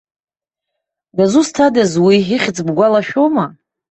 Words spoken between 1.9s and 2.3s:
уи,